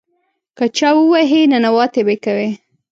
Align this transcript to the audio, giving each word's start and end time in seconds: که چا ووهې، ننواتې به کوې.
که 0.57 0.65
چا 0.77 0.89
ووهې، 0.95 1.41
ننواتې 1.51 2.01
به 2.07 2.15
کوې. 2.23 2.49